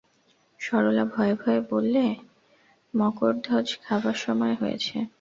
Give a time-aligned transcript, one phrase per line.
[0.59, 2.03] সরলা ভয়ে ভয়ে বললে,
[2.93, 4.95] মকরধ্বজ খাবার সময় হয়েছে।